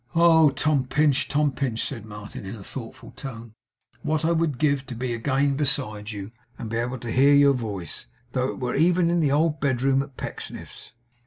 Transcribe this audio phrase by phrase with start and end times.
[0.15, 3.53] 'Oh, Tom Pinch, Tom Pinch!' said Martin, in a thoughtful tone;
[4.01, 8.07] 'what would I give to be again beside you, and able to hear your voice,
[8.31, 10.93] though it were even in the old bedroom at Pecksniff's!